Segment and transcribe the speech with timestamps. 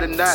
[0.00, 0.29] These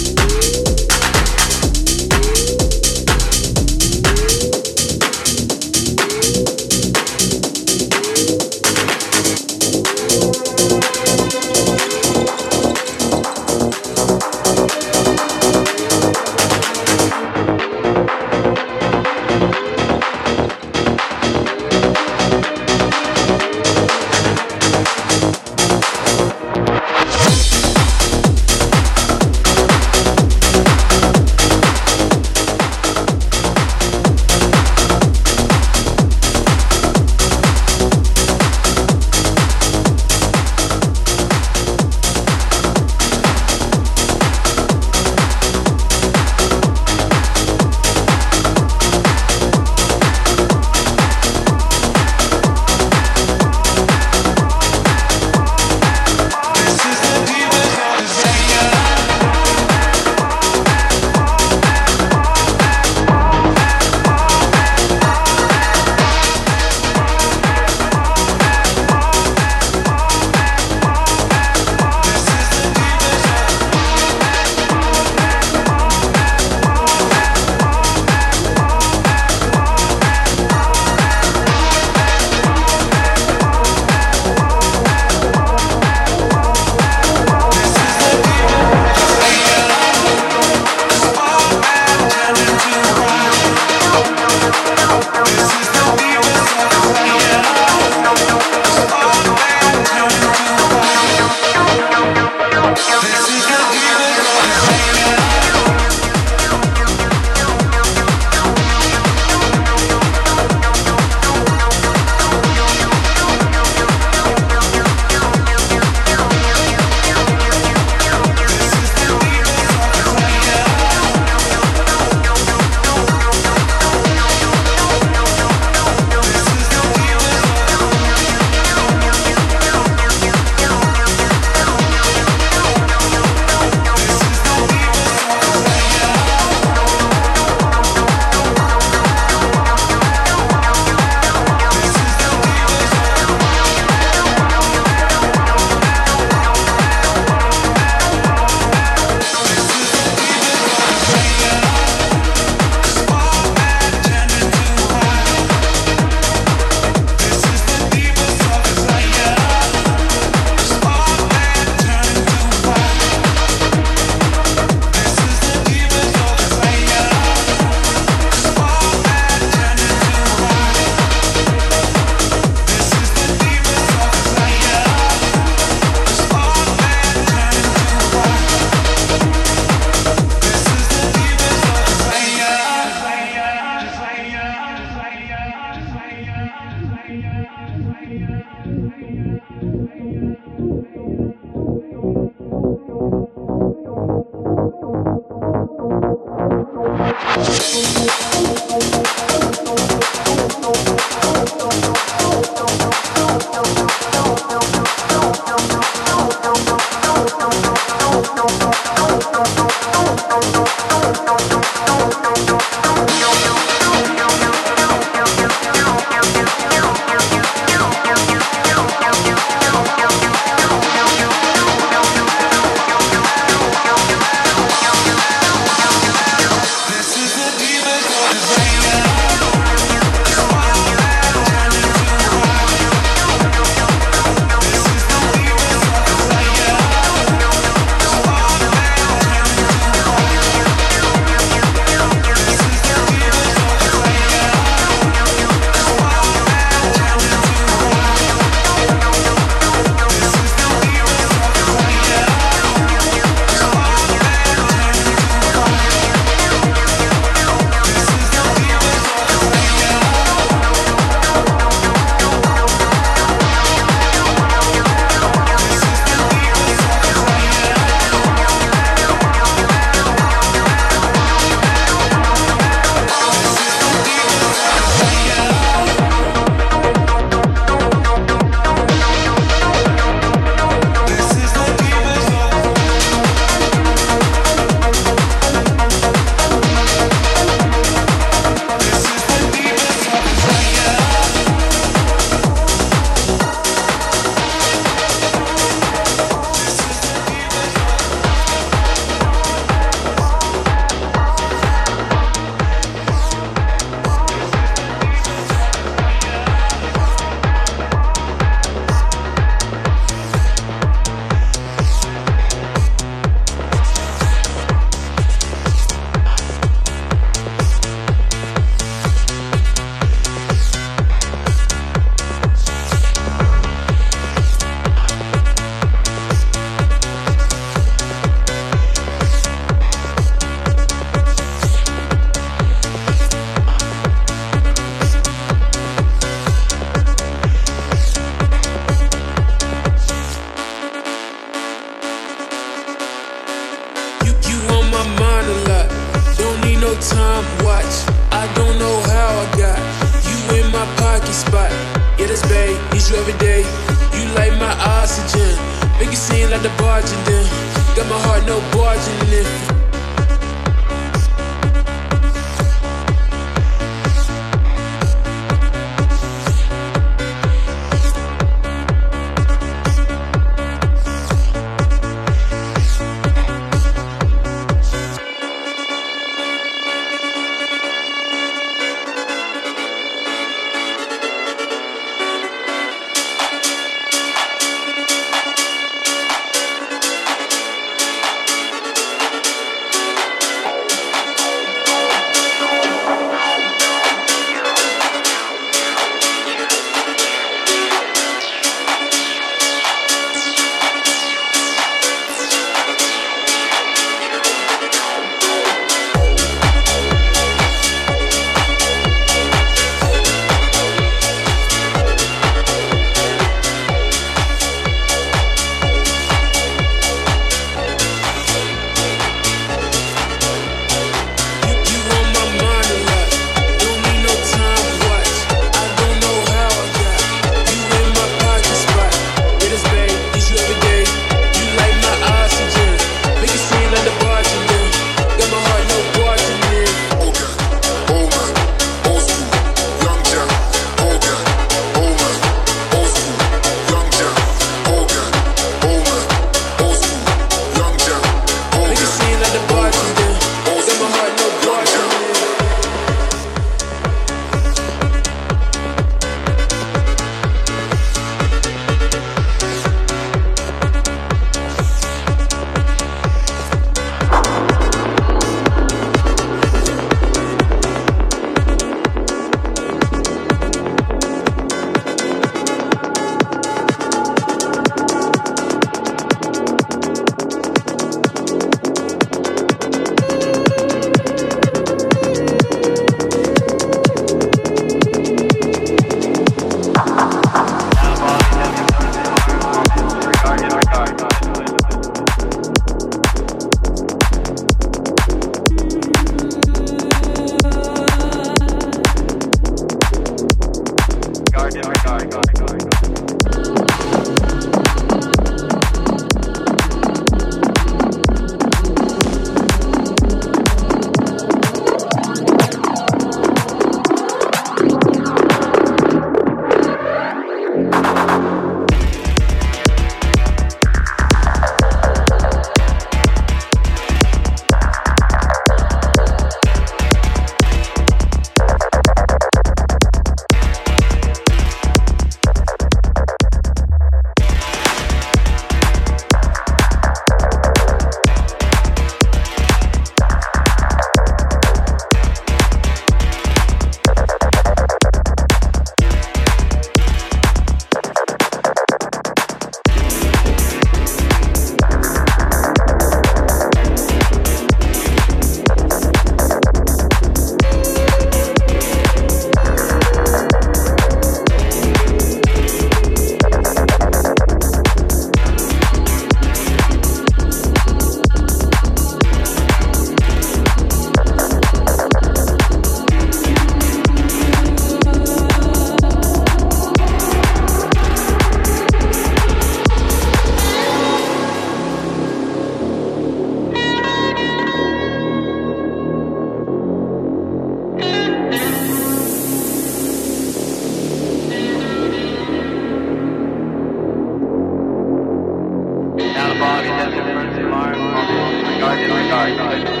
[599.49, 600.00] night.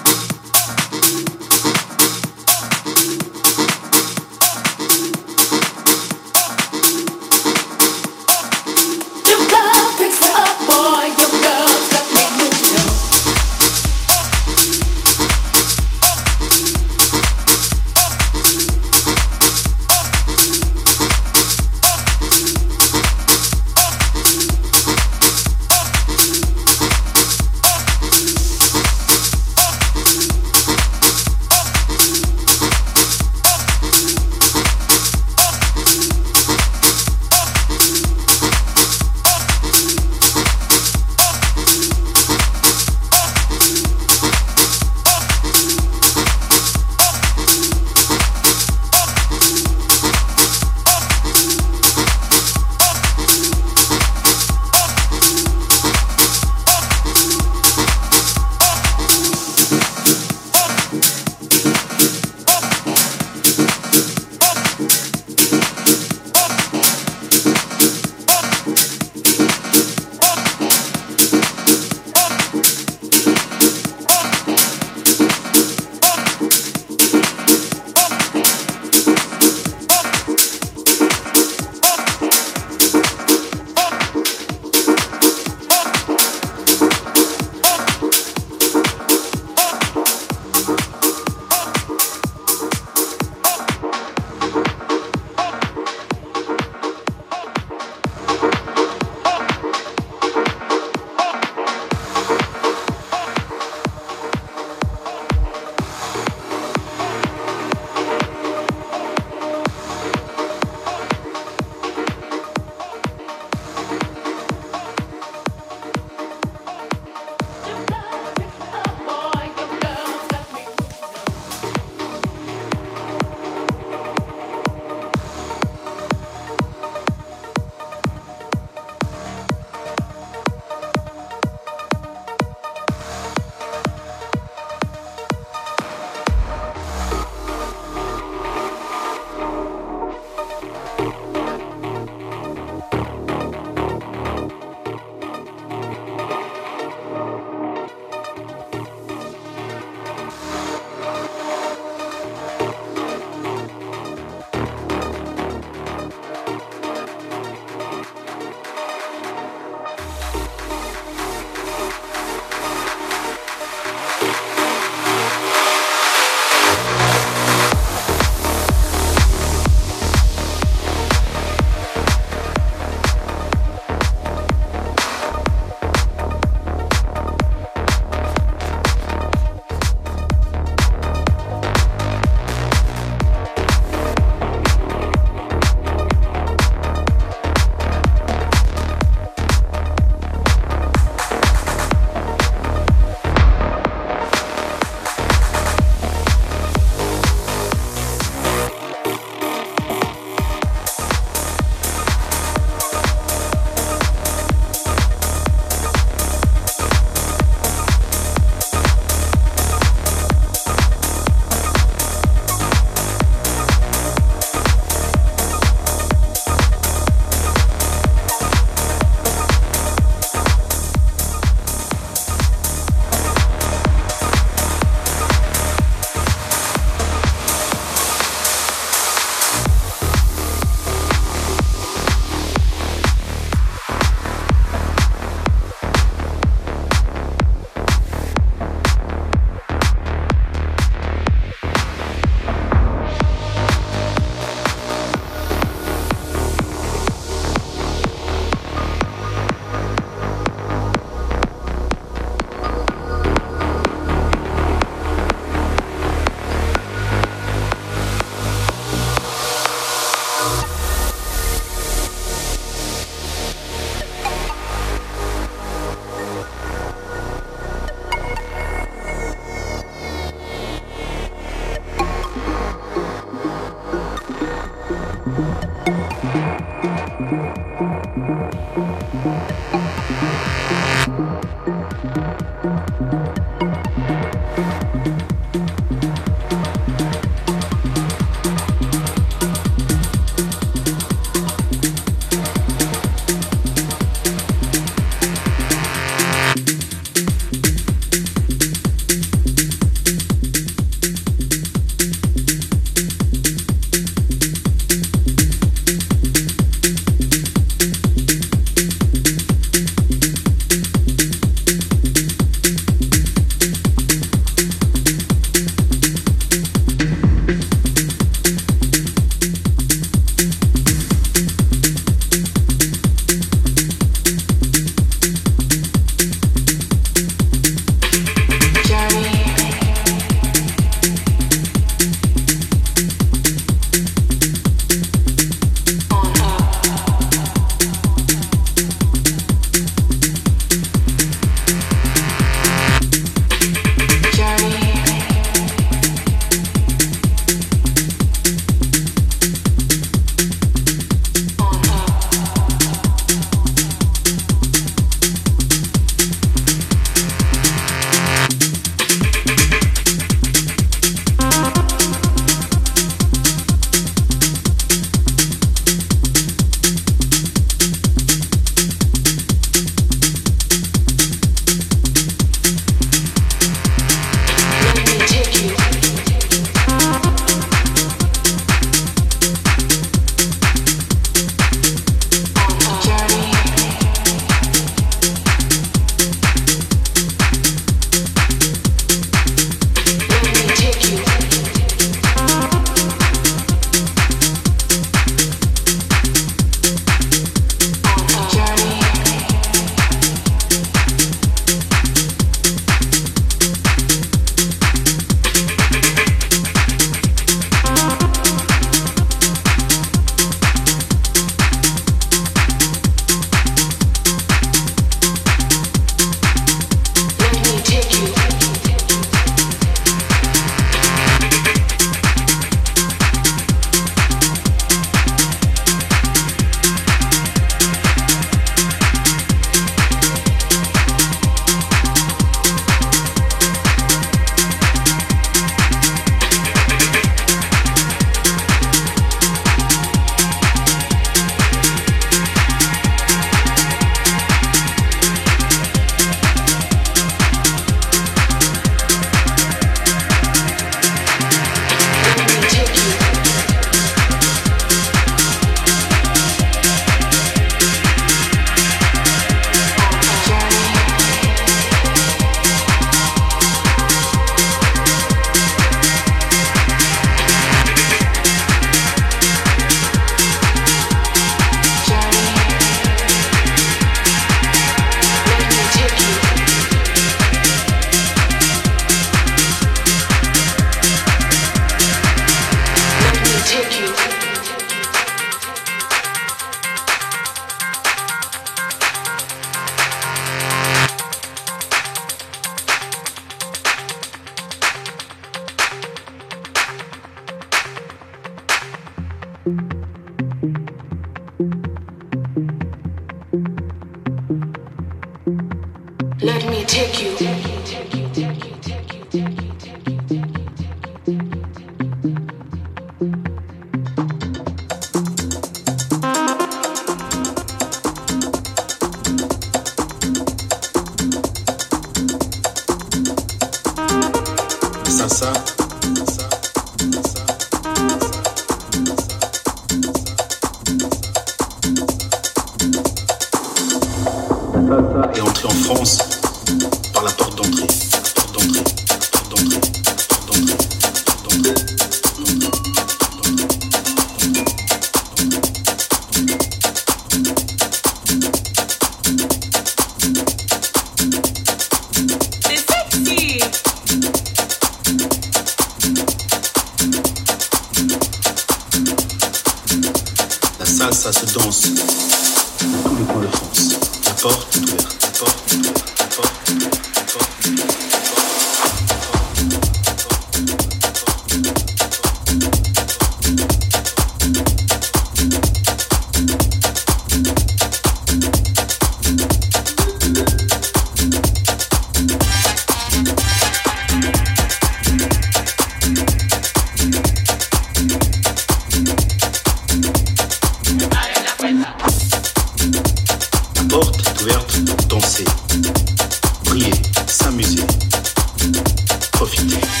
[599.41, 600.00] profiter.